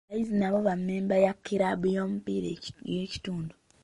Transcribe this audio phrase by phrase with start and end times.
[0.07, 2.47] Abayizi nabo ba mmemba ba kiraabu y'omupiira
[2.89, 3.53] ey'ekitundu.